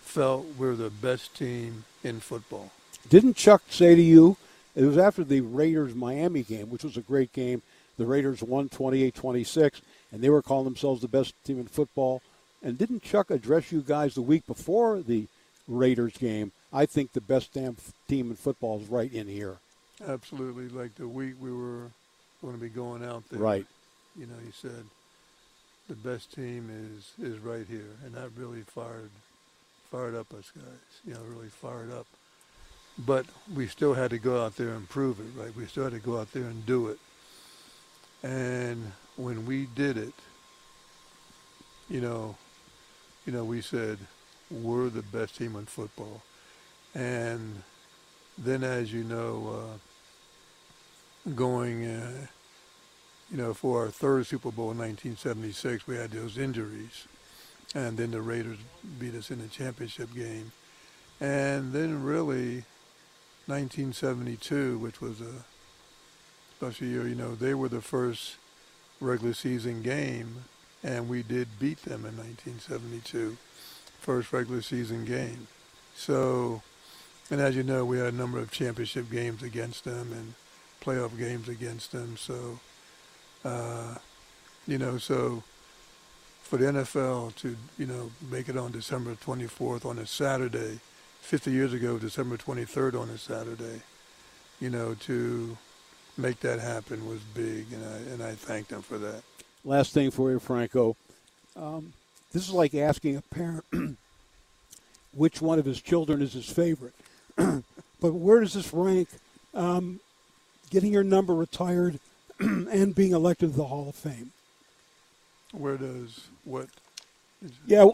felt 0.00 0.44
we're 0.58 0.74
the 0.74 0.90
best 0.90 1.36
team 1.36 1.84
in 2.02 2.20
football. 2.20 2.70
Didn't 3.08 3.36
Chuck 3.36 3.62
say 3.70 3.94
to 3.94 4.02
you, 4.02 4.36
it 4.74 4.84
was 4.84 4.98
after 4.98 5.24
the 5.24 5.40
Raiders 5.40 5.94
Miami 5.94 6.42
game, 6.42 6.70
which 6.70 6.84
was 6.84 6.96
a 6.96 7.02
great 7.02 7.32
game. 7.32 7.62
The 7.96 8.06
Raiders 8.06 8.42
won 8.42 8.68
28 8.68 9.14
26, 9.14 9.82
and 10.12 10.22
they 10.22 10.30
were 10.30 10.42
calling 10.42 10.64
themselves 10.64 11.02
the 11.02 11.08
best 11.08 11.34
team 11.44 11.58
in 11.58 11.66
football. 11.66 12.22
And 12.62 12.78
didn't 12.78 13.02
Chuck 13.02 13.30
address 13.30 13.72
you 13.72 13.82
guys 13.82 14.14
the 14.14 14.22
week 14.22 14.46
before 14.46 15.00
the 15.00 15.26
Raiders 15.66 16.16
game? 16.16 16.52
I 16.72 16.86
think 16.86 17.12
the 17.12 17.20
best 17.20 17.52
damn 17.52 17.76
team 18.08 18.30
in 18.30 18.36
football 18.36 18.80
is 18.80 18.88
right 18.88 19.12
in 19.12 19.26
here. 19.26 19.58
Absolutely. 20.06 20.68
Like 20.68 20.94
the 20.94 21.08
week 21.08 21.34
we 21.40 21.52
were 21.52 21.90
going 22.40 22.54
to 22.54 22.60
be 22.60 22.68
going 22.68 23.04
out 23.04 23.24
there. 23.30 23.40
Right. 23.40 23.66
You 24.16 24.26
know, 24.26 24.36
he 24.44 24.52
said 24.52 24.84
the 25.88 25.94
best 25.94 26.32
team 26.32 26.70
is 26.70 27.12
is 27.24 27.38
right 27.38 27.66
here, 27.68 27.96
and 28.04 28.14
that 28.14 28.30
really 28.36 28.62
fired 28.62 29.10
fired 29.90 30.14
up 30.14 30.32
us 30.32 30.50
guys. 30.54 30.64
You 31.04 31.14
know, 31.14 31.20
really 31.28 31.48
fired 31.48 31.92
up. 31.92 32.06
But 32.98 33.26
we 33.54 33.66
still 33.66 33.94
had 33.94 34.10
to 34.10 34.18
go 34.18 34.44
out 34.44 34.56
there 34.56 34.70
and 34.70 34.88
prove 34.88 35.20
it, 35.20 35.40
right? 35.40 35.54
We 35.56 35.66
still 35.66 35.84
had 35.84 35.92
to 35.92 35.98
go 35.98 36.18
out 36.18 36.32
there 36.32 36.44
and 36.44 36.66
do 36.66 36.88
it. 36.88 36.98
And 38.22 38.92
when 39.16 39.46
we 39.46 39.66
did 39.66 39.96
it, 39.96 40.12
you 41.88 42.00
know, 42.00 42.36
you 43.26 43.32
know, 43.32 43.44
we 43.44 43.62
said 43.62 43.98
we're 44.50 44.88
the 44.88 45.02
best 45.02 45.36
team 45.36 45.56
in 45.56 45.66
football. 45.66 46.22
And 46.94 47.62
then, 48.36 48.64
as 48.64 48.92
you 48.92 49.04
know, 49.04 49.78
uh, 51.26 51.30
going, 51.34 51.84
uh, 51.84 52.26
you 53.30 53.36
know, 53.36 53.54
for 53.54 53.82
our 53.82 53.88
third 53.88 54.26
Super 54.26 54.50
Bowl 54.50 54.70
in 54.72 54.78
1976, 54.78 55.86
we 55.86 55.96
had 55.96 56.10
those 56.10 56.38
injuries, 56.38 57.06
and 57.74 57.96
then 57.96 58.10
the 58.10 58.20
Raiders 58.20 58.58
beat 58.98 59.14
us 59.14 59.30
in 59.30 59.40
the 59.40 59.48
championship 59.48 60.12
game, 60.14 60.52
and 61.20 61.72
then 61.72 62.02
really, 62.02 62.64
1972, 63.50 64.78
which 64.78 65.00
was 65.00 65.20
a 65.20 65.44
special 66.56 66.86
year, 66.86 67.06
you 67.06 67.14
know, 67.14 67.34
they 67.34 67.54
were 67.54 67.68
the 67.68 67.80
first 67.80 68.36
regular 69.00 69.34
season 69.34 69.82
game, 69.82 70.44
and 70.82 71.08
we 71.08 71.22
did 71.22 71.48
beat 71.58 71.82
them 71.82 72.06
in 72.06 72.16
1972, 72.16 73.36
first 74.00 74.32
regular 74.32 74.62
season 74.62 75.04
game. 75.04 75.48
So 75.94 76.62
and 77.30 77.40
as 77.40 77.54
you 77.54 77.62
know, 77.62 77.84
we 77.84 77.98
had 77.98 78.12
a 78.12 78.16
number 78.16 78.40
of 78.40 78.50
championship 78.50 79.08
games 79.08 79.42
against 79.42 79.84
them 79.84 80.12
and 80.12 80.34
playoff 80.82 81.16
games 81.16 81.48
against 81.48 81.92
them. 81.92 82.16
So, 82.16 82.58
uh, 83.44 83.94
you 84.66 84.78
know, 84.78 84.98
so 84.98 85.44
for 86.42 86.56
the 86.56 86.66
NFL 86.66 87.36
to, 87.36 87.56
you 87.78 87.86
know, 87.86 88.10
make 88.32 88.48
it 88.48 88.56
on 88.56 88.72
December 88.72 89.14
24th 89.14 89.86
on 89.86 90.00
a 90.00 90.06
Saturday, 90.06 90.80
50 91.20 91.50
years 91.50 91.72
ago, 91.72 91.98
December 91.98 92.36
23rd 92.36 93.00
on 93.00 93.08
a 93.10 93.18
Saturday, 93.18 93.82
you 94.60 94.70
know, 94.70 94.94
to 94.94 95.56
make 96.16 96.40
that 96.40 96.58
happen 96.60 97.08
was 97.08 97.20
big, 97.34 97.66
and 97.72 97.84
I 97.84 97.96
and 98.12 98.22
I 98.22 98.34
thank 98.34 98.68
them 98.68 98.82
for 98.82 98.98
that. 98.98 99.22
Last 99.64 99.92
thing 99.92 100.10
for 100.10 100.30
you, 100.30 100.38
Franco. 100.38 100.96
Um, 101.56 101.92
this 102.32 102.48
is 102.48 102.54
like 102.54 102.74
asking 102.74 103.16
a 103.16 103.22
parent 103.22 103.64
which 105.14 105.40
one 105.40 105.58
of 105.58 105.64
his 105.64 105.80
children 105.80 106.22
is 106.22 106.32
his 106.32 106.48
favorite. 106.50 106.94
but 107.36 107.64
where 108.12 108.40
does 108.40 108.54
this 108.54 108.72
rank 108.72 109.08
um, 109.54 110.00
getting 110.70 110.92
your 110.92 111.04
number 111.04 111.34
retired 111.34 111.98
and 112.40 112.94
being 112.94 113.12
elected 113.12 113.50
to 113.50 113.56
the 113.56 113.64
Hall 113.64 113.88
of 113.88 113.94
Fame? 113.94 114.32
Where 115.52 115.76
does 115.76 116.28
what? 116.44 116.68
Yeah, 117.66 117.90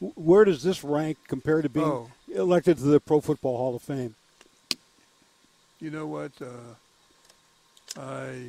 where 0.00 0.44
does 0.44 0.62
this 0.62 0.84
rank 0.84 1.18
compared 1.26 1.62
to 1.64 1.68
being 1.68 1.86
oh. 1.86 2.10
elected 2.34 2.78
to 2.78 2.84
the 2.84 3.00
Pro 3.00 3.20
Football 3.20 3.56
Hall 3.56 3.76
of 3.76 3.82
Fame? 3.82 4.14
You 5.80 5.90
know 5.90 6.06
what? 6.06 6.32
Uh, 6.40 8.00
I 8.00 8.48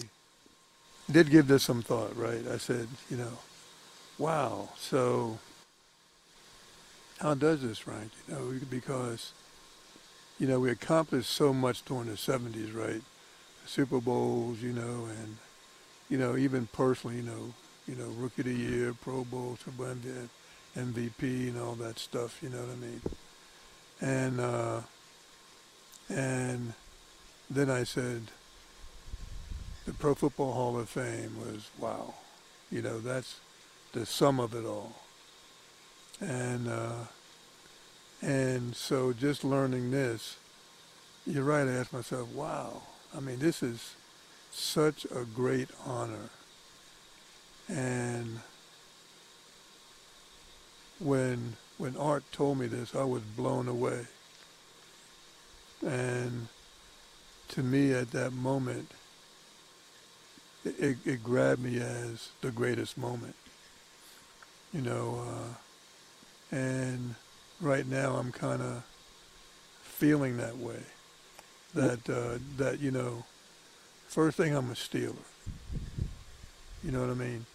did 1.11 1.29
give 1.29 1.47
this 1.47 1.63
some 1.63 1.81
thought, 1.81 2.15
right? 2.15 2.45
I 2.47 2.57
said, 2.57 2.87
you 3.09 3.17
know, 3.17 3.37
wow. 4.17 4.69
So 4.77 5.39
how 7.19 7.33
does 7.33 7.61
this 7.61 7.87
rank? 7.87 8.11
You 8.27 8.35
know, 8.35 8.53
because 8.69 9.31
you 10.39 10.47
know, 10.47 10.59
we 10.59 10.69
accomplished 10.69 11.29
so 11.31 11.51
much 11.51 11.83
during 11.85 12.07
the 12.07 12.13
70s, 12.13 12.75
right? 12.75 13.01
Super 13.65 13.99
Bowls, 13.99 14.61
you 14.61 14.71
know, 14.71 15.07
and, 15.21 15.37
you 16.09 16.17
know, 16.17 16.37
even 16.37 16.67
personally, 16.67 17.17
you 17.17 17.23
know, 17.23 17.53
you 17.87 17.95
know, 17.95 18.09
Rookie 18.17 18.41
of 18.41 18.47
the 18.47 18.53
Year, 18.53 18.93
Pro 18.93 19.23
Bowl, 19.23 19.57
Super 19.63 19.95
MVP, 20.77 21.49
and 21.49 21.59
all 21.59 21.73
that 21.75 21.97
stuff, 21.97 22.37
you 22.41 22.49
know 22.49 22.59
what 22.59 22.69
I 22.69 22.75
mean? 22.75 23.01
And, 23.99 24.39
uh, 24.39 24.81
and 26.09 26.73
then 27.49 27.69
I 27.69 27.83
said, 27.83 28.23
the 29.85 29.93
Pro 29.93 30.13
Football 30.13 30.53
Hall 30.53 30.79
of 30.79 30.89
Fame 30.89 31.35
was, 31.39 31.69
wow, 31.79 32.13
you 32.71 32.81
know, 32.81 32.99
that's 32.99 33.39
the 33.93 34.05
sum 34.05 34.39
of 34.39 34.53
it 34.53 34.65
all. 34.65 34.93
And, 36.19 36.67
uh, 36.67 37.05
and 38.21 38.75
so 38.75 39.13
just 39.13 39.43
learning 39.43 39.91
this, 39.91 40.37
you're 41.25 41.43
right, 41.43 41.67
I 41.67 41.71
asked 41.71 41.93
myself, 41.93 42.29
wow, 42.29 42.81
I 43.15 43.19
mean, 43.19 43.39
this 43.39 43.63
is 43.63 43.95
such 44.51 45.05
a 45.05 45.23
great 45.23 45.69
honor. 45.85 46.29
And 47.67 48.39
when 50.99 51.55
when 51.77 51.95
Art 51.95 52.23
told 52.31 52.57
me 52.57 52.67
this, 52.67 52.95
I 52.95 53.03
was 53.03 53.21
blown 53.21 53.67
away. 53.67 54.07
And 55.85 56.47
to 57.49 57.61
me 57.61 57.93
at 57.93 58.11
that 58.11 58.33
moment, 58.33 58.91
it, 60.65 60.97
it 61.05 61.23
grabbed 61.23 61.61
me 61.61 61.79
as 61.79 62.29
the 62.41 62.51
greatest 62.51 62.97
moment. 62.97 63.35
You 64.73 64.81
know, 64.81 65.23
uh, 65.27 66.55
and 66.55 67.15
right 67.61 67.87
now 67.87 68.15
I'm 68.15 68.31
kind 68.31 68.61
of 68.61 68.83
feeling 69.81 70.37
that 70.37 70.57
way. 70.57 70.81
That 71.73 72.09
uh, 72.09 72.39
that 72.57 72.79
you 72.79 72.91
know, 72.91 73.23
first 74.07 74.37
thing 74.37 74.55
I'm 74.55 74.71
a 74.71 74.73
Steeler. 74.73 75.15
You 76.83 76.91
know 76.91 77.01
what 77.01 77.09
I 77.09 77.13
mean? 77.13 77.45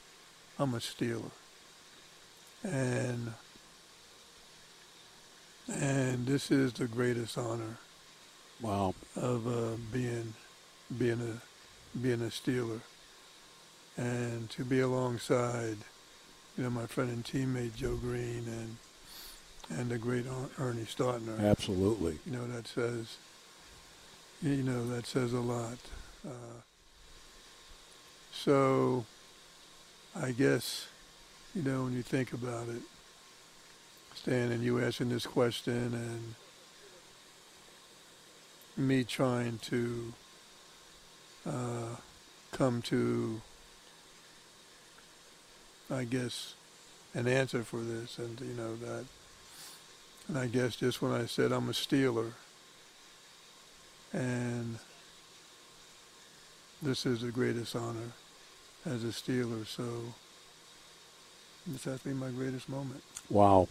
I'm 0.58 0.74
a 0.74 0.78
Steeler, 0.78 1.30
and 2.64 3.32
and 5.72 6.26
this 6.26 6.50
is 6.50 6.72
the 6.72 6.86
greatest 6.86 7.38
honor. 7.38 7.78
Wow. 8.60 8.94
Of 9.16 9.46
uh, 9.46 9.76
being 9.92 10.34
being 10.96 11.20
a 11.20 11.98
being 11.98 12.22
a 12.22 12.30
Steeler, 12.30 12.80
and 13.96 14.48
to 14.50 14.64
be 14.64 14.80
alongside, 14.80 15.76
you 16.56 16.64
know, 16.64 16.70
my 16.70 16.86
friend 16.86 17.10
and 17.10 17.24
teammate 17.24 17.74
Joe 17.74 17.96
Greene 17.96 18.46
and 18.46 18.76
and 19.78 19.90
the 19.90 19.98
great 19.98 20.26
Ernie 20.58 20.82
Stautner. 20.82 21.40
Absolutely. 21.40 22.18
You 22.26 22.32
know, 22.32 22.46
that 22.46 22.66
says, 22.66 23.16
you 24.42 24.62
know, 24.62 24.86
that 24.88 25.06
says 25.06 25.32
a 25.32 25.40
lot. 25.40 25.78
Uh, 26.26 26.60
so 28.32 29.04
I 30.14 30.32
guess, 30.32 30.88
you 31.54 31.62
know, 31.62 31.84
when 31.84 31.92
you 31.92 32.02
think 32.02 32.32
about 32.32 32.68
it, 32.68 32.82
Stan, 34.14 34.52
and 34.52 34.62
you 34.62 34.80
asking 34.80 35.08
this 35.08 35.26
question 35.26 35.94
and 35.94 36.34
me 38.76 39.04
trying 39.04 39.58
to 39.58 40.12
uh, 41.46 41.96
come 42.52 42.82
to, 42.82 43.40
I 45.90 46.04
guess, 46.04 46.54
an 47.14 47.26
answer 47.26 47.62
for 47.62 47.80
this, 47.80 48.18
and 48.18 48.40
you 48.40 48.54
know 48.54 48.76
that 48.76 49.04
and 50.28 50.38
I 50.38 50.46
guess 50.46 50.76
just 50.76 51.02
when 51.02 51.12
I 51.12 51.26
said 51.26 51.52
I'm 51.52 51.68
a 51.68 51.72
Steeler, 51.72 52.32
and 54.12 54.78
this 56.80 57.06
is 57.06 57.22
the 57.22 57.30
greatest 57.30 57.74
honor 57.74 58.12
as 58.86 59.04
a 59.04 59.08
Steeler, 59.08 59.66
so 59.66 59.84
this 61.66 61.84
has 61.84 62.00
been 62.00 62.16
my 62.18 62.30
greatest 62.30 62.68
moment. 62.68 63.02
Wow. 63.30 63.68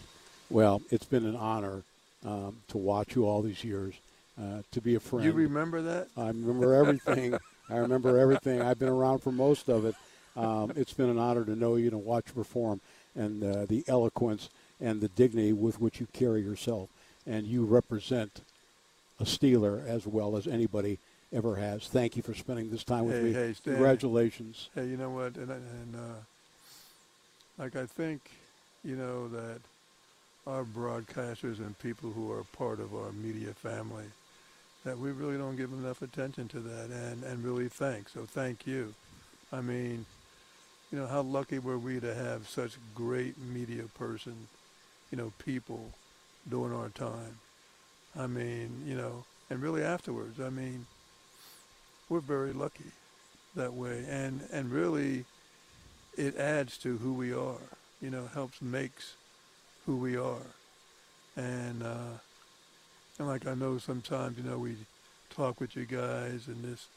Well, 0.49 0.81
it's 0.89 1.05
been 1.05 1.25
an 1.25 1.35
honor 1.35 1.83
um, 2.25 2.57
to 2.69 2.77
watch 2.77 3.15
you 3.15 3.25
all 3.25 3.41
these 3.41 3.63
years, 3.63 3.95
uh, 4.39 4.61
to 4.71 4.81
be 4.81 4.95
a 4.95 4.99
friend. 4.99 5.25
You 5.25 5.31
remember 5.31 5.81
that? 5.81 6.07
I 6.17 6.27
remember 6.27 6.73
everything. 6.73 7.37
I 7.69 7.77
remember 7.77 8.17
everything. 8.17 8.61
I've 8.61 8.79
been 8.79 8.89
around 8.89 9.19
for 9.19 9.31
most 9.31 9.69
of 9.69 9.85
it. 9.85 9.95
Um, 10.35 10.71
it's 10.75 10.93
been 10.93 11.09
an 11.09 11.17
honor 11.17 11.43
to 11.45 11.55
know 11.55 11.75
you 11.75 11.89
and 11.89 12.03
watch 12.05 12.25
you 12.27 12.33
perform, 12.33 12.81
and 13.15 13.43
uh, 13.43 13.65
the 13.65 13.83
eloquence 13.87 14.49
and 14.79 14.99
the 15.01 15.09
dignity 15.09 15.53
with 15.53 15.79
which 15.79 15.99
you 15.99 16.07
carry 16.13 16.41
yourself. 16.41 16.89
And 17.27 17.45
you 17.45 17.65
represent 17.65 18.41
a 19.19 19.23
Steeler 19.23 19.85
as 19.87 20.07
well 20.07 20.35
as 20.35 20.47
anybody 20.47 20.97
ever 21.31 21.55
has. 21.57 21.87
Thank 21.87 22.17
you 22.17 22.23
for 22.23 22.33
spending 22.33 22.71
this 22.71 22.83
time 22.83 23.05
with 23.05 23.15
Hey, 23.15 23.23
me. 23.23 23.33
hey. 23.33 23.55
Congratulations. 23.63 24.69
Hey, 24.75 24.87
you 24.87 24.97
know 24.97 25.11
what? 25.11 25.35
And, 25.35 25.51
and 25.51 25.95
uh, 25.95 25.99
like 27.61 27.75
I 27.75 27.85
think, 27.85 28.21
you 28.83 28.95
know, 28.95 29.27
that 29.27 29.59
our 30.47 30.63
broadcasters 30.63 31.59
and 31.59 31.77
people 31.77 32.09
who 32.09 32.31
are 32.31 32.43
part 32.57 32.79
of 32.79 32.95
our 32.95 33.11
media 33.11 33.53
family, 33.53 34.05
that 34.83 34.97
we 34.97 35.11
really 35.11 35.37
don't 35.37 35.55
give 35.55 35.71
enough 35.71 36.01
attention 36.01 36.47
to 36.49 36.59
that 36.59 36.89
and, 36.89 37.23
and 37.23 37.43
really 37.43 37.69
thank. 37.69 38.09
So 38.09 38.25
thank 38.25 38.65
you. 38.65 38.95
I 39.53 39.61
mean, 39.61 40.07
you 40.91 40.97
know, 40.97 41.05
how 41.05 41.21
lucky 41.21 41.59
were 41.59 41.77
we 41.77 41.99
to 41.99 42.15
have 42.15 42.49
such 42.49 42.77
great 42.95 43.35
media 43.39 43.83
person, 43.97 44.47
you 45.11 45.19
know, 45.19 45.31
people 45.45 45.91
during 46.49 46.75
our 46.75 46.89
time. 46.89 47.37
I 48.17 48.25
mean, 48.25 48.71
you 48.87 48.95
know, 48.95 49.23
and 49.51 49.61
really 49.61 49.83
afterwards. 49.83 50.39
I 50.39 50.49
mean, 50.49 50.87
we're 52.09 52.21
very 52.21 52.53
lucky 52.53 52.91
that 53.55 53.73
way. 53.73 54.03
And, 54.09 54.41
and 54.51 54.71
really, 54.71 55.25
it 56.17 56.35
adds 56.37 56.77
to 56.79 56.97
who 56.97 57.13
we 57.13 57.33
are, 57.33 57.61
you 58.01 58.09
know, 58.09 58.27
helps 58.33 58.61
makes 58.61 59.15
who 59.85 59.97
we 59.97 60.17
are. 60.17 60.45
And, 61.35 61.83
uh, 61.83 62.17
and 63.17 63.27
like 63.27 63.47
I 63.47 63.53
know 63.53 63.77
sometimes, 63.77 64.37
you 64.37 64.43
know, 64.43 64.57
we 64.57 64.75
talk 65.29 65.59
with 65.59 65.75
you 65.75 65.85
guys 65.85 66.47
and 66.47 66.63
this, 66.63 66.87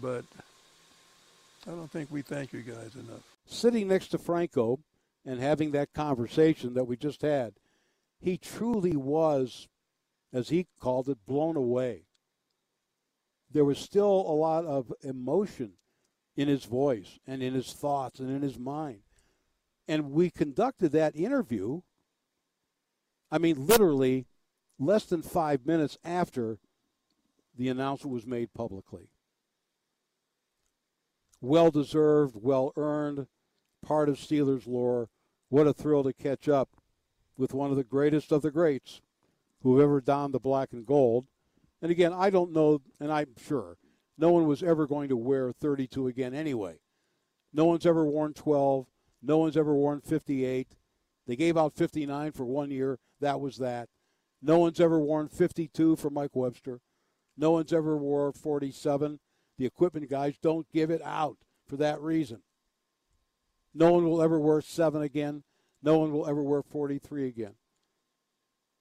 but 0.00 0.24
I 1.66 1.70
don't 1.70 1.90
think 1.90 2.10
we 2.10 2.22
thank 2.22 2.52
you 2.52 2.60
guys 2.60 2.94
enough. 2.94 3.22
Sitting 3.46 3.88
next 3.88 4.08
to 4.08 4.18
Franco 4.18 4.80
and 5.26 5.40
having 5.40 5.72
that 5.72 5.92
conversation 5.92 6.74
that 6.74 6.84
we 6.84 6.96
just 6.96 7.22
had, 7.22 7.54
he 8.20 8.38
truly 8.38 8.96
was, 8.96 9.68
as 10.32 10.48
he 10.48 10.66
called 10.80 11.08
it, 11.08 11.18
blown 11.26 11.56
away. 11.56 12.02
There 13.52 13.64
was 13.64 13.78
still 13.78 14.04
a 14.26 14.34
lot 14.34 14.64
of 14.64 14.92
emotion 15.02 15.72
in 16.36 16.48
his 16.48 16.64
voice 16.64 17.18
and 17.26 17.42
in 17.42 17.54
his 17.54 17.72
thoughts 17.72 18.18
and 18.18 18.30
in 18.30 18.42
his 18.42 18.58
mind. 18.58 19.00
And 19.86 20.12
we 20.12 20.30
conducted 20.30 20.92
that 20.92 21.16
interview, 21.16 21.82
I 23.30 23.38
mean, 23.38 23.66
literally 23.66 24.26
less 24.78 25.04
than 25.04 25.22
five 25.22 25.66
minutes 25.66 25.98
after 26.04 26.58
the 27.56 27.68
announcement 27.68 28.14
was 28.14 28.26
made 28.26 28.52
publicly. 28.54 29.10
Well 31.40 31.70
deserved, 31.70 32.34
well 32.36 32.72
earned, 32.76 33.26
part 33.84 34.08
of 34.08 34.16
Steelers 34.16 34.66
lore. 34.66 35.10
What 35.50 35.66
a 35.66 35.72
thrill 35.72 36.02
to 36.04 36.12
catch 36.12 36.48
up 36.48 36.70
with 37.36 37.54
one 37.54 37.70
of 37.70 37.76
the 37.76 37.84
greatest 37.84 38.32
of 38.32 38.42
the 38.42 38.50
greats 38.50 39.02
who 39.62 39.76
have 39.76 39.84
ever 39.84 40.00
donned 40.00 40.34
the 40.34 40.40
black 40.40 40.72
and 40.72 40.86
gold. 40.86 41.26
And 41.82 41.90
again, 41.90 42.12
I 42.12 42.30
don't 42.30 42.52
know, 42.52 42.80
and 42.98 43.12
I'm 43.12 43.34
sure 43.46 43.76
no 44.16 44.30
one 44.30 44.46
was 44.46 44.62
ever 44.62 44.86
going 44.86 45.08
to 45.08 45.16
wear 45.16 45.52
32 45.52 46.06
again 46.06 46.34
anyway. 46.34 46.78
No 47.52 47.64
one's 47.64 47.86
ever 47.86 48.04
worn 48.04 48.34
12. 48.34 48.86
No 49.22 49.38
one's 49.38 49.56
ever 49.56 49.74
worn 49.74 50.00
58. 50.00 50.76
They 51.26 51.36
gave 51.36 51.56
out 51.56 51.74
59 51.74 52.32
for 52.32 52.44
one 52.44 52.70
year. 52.70 52.98
That 53.20 53.40
was 53.40 53.58
that. 53.58 53.88
No 54.42 54.58
one's 54.58 54.80
ever 54.80 54.98
worn 54.98 55.28
52 55.28 55.96
for 55.96 56.10
Mike 56.10 56.34
Webster. 56.34 56.80
No 57.36 57.52
one's 57.52 57.72
ever 57.72 57.96
wore 57.96 58.32
47. 58.32 59.20
The 59.56 59.66
equipment 59.66 60.10
guys 60.10 60.36
don't 60.40 60.70
give 60.72 60.90
it 60.90 61.00
out 61.02 61.38
for 61.66 61.76
that 61.76 62.00
reason. 62.00 62.42
No 63.72 63.92
one 63.92 64.04
will 64.04 64.22
ever 64.22 64.38
wear 64.38 64.60
7 64.60 65.02
again. 65.02 65.42
No 65.82 65.98
one 65.98 66.12
will 66.12 66.28
ever 66.28 66.42
wear 66.42 66.62
43 66.62 67.26
again. 67.26 67.54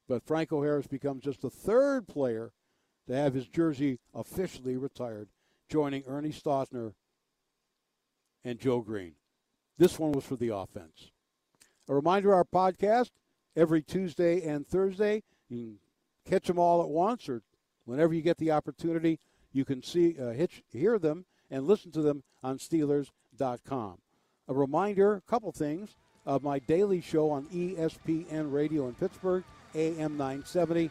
But 0.07 0.25
Franco 0.25 0.61
Harris 0.61 0.87
becomes 0.87 1.23
just 1.23 1.41
the 1.41 1.49
third 1.49 2.07
player 2.07 2.51
to 3.07 3.15
have 3.15 3.33
his 3.33 3.47
jersey 3.47 3.99
officially 4.13 4.77
retired, 4.77 5.27
joining 5.69 6.03
Ernie 6.07 6.31
Stautner 6.31 6.93
and 8.43 8.59
Joe 8.59 8.81
Greene. 8.81 9.15
This 9.77 9.97
one 9.99 10.11
was 10.11 10.23
for 10.23 10.35
the 10.35 10.49
offense. 10.49 11.11
A 11.89 11.95
reminder 11.95 12.33
our 12.33 12.45
podcast 12.45 13.11
every 13.55 13.81
Tuesday 13.81 14.41
and 14.47 14.67
Thursday. 14.67 15.23
You 15.49 15.57
can 15.57 15.79
catch 16.31 16.47
them 16.47 16.59
all 16.59 16.81
at 16.81 16.89
once 16.89 17.27
or 17.27 17.41
whenever 17.85 18.13
you 18.13 18.21
get 18.21 18.37
the 18.37 18.51
opportunity. 18.51 19.19
You 19.51 19.65
can 19.65 19.83
see, 19.83 20.15
uh, 20.19 20.31
hitch, 20.31 20.63
hear 20.71 20.97
them 20.97 21.25
and 21.51 21.67
listen 21.67 21.91
to 21.91 22.01
them 22.01 22.23
on 22.41 22.57
Steelers.com. 22.57 23.97
A 24.47 24.53
reminder, 24.53 25.15
a 25.15 25.21
couple 25.21 25.51
things, 25.51 25.95
of 26.25 26.43
my 26.43 26.59
daily 26.59 27.01
show 27.01 27.29
on 27.29 27.45
ESPN 27.45 28.51
Radio 28.51 28.87
in 28.87 28.95
Pittsburgh, 28.95 29.43
AM 29.75 30.17
970, 30.17 30.89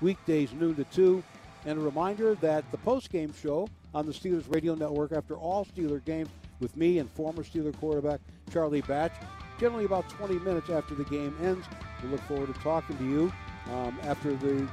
weekdays 0.00 0.52
noon 0.52 0.74
to 0.76 0.84
2. 0.84 1.22
And 1.66 1.78
a 1.78 1.82
reminder 1.82 2.34
that 2.36 2.70
the 2.70 2.78
post-game 2.78 3.32
show 3.42 3.68
on 3.94 4.06
the 4.06 4.12
Steelers 4.12 4.52
Radio 4.52 4.74
Network 4.74 5.12
after 5.12 5.36
all 5.36 5.64
Steeler 5.64 6.04
games 6.04 6.28
with 6.60 6.76
me 6.76 6.98
and 6.98 7.10
former 7.10 7.42
Steeler 7.42 7.76
quarterback 7.78 8.20
Charlie 8.52 8.80
Batch, 8.82 9.12
generally 9.58 9.84
about 9.84 10.08
20 10.08 10.38
minutes 10.40 10.70
after 10.70 10.94
the 10.94 11.04
game 11.04 11.36
ends. 11.42 11.66
We 12.02 12.10
look 12.10 12.20
forward 12.22 12.52
to 12.54 12.60
talking 12.60 12.96
to 12.96 13.04
you 13.04 13.32
um, 13.72 13.98
after 14.04 14.34
the 14.36 14.66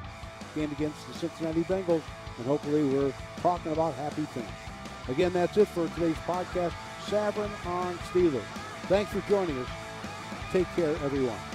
game 0.56 0.72
against 0.72 1.08
the 1.08 1.14
Cincinnati 1.14 1.64
Bengals, 1.64 2.04
and 2.38 2.46
hopefully 2.46 2.84
we're 2.84 3.14
talking 3.42 3.72
about 3.72 3.94
happy 3.96 4.24
things. 4.24 4.48
Again, 5.10 5.34
that's 5.34 5.58
it 5.58 5.68
for 5.68 5.88
today's 5.90 6.16
podcast, 6.18 6.74
Savran 7.06 7.50
on 7.68 7.98
Steelers. 8.12 8.42
Thanks 8.88 9.12
for 9.12 9.22
joining 9.30 9.58
us. 9.60 9.70
Take 10.52 10.68
care, 10.76 10.96
everyone. 11.04 11.55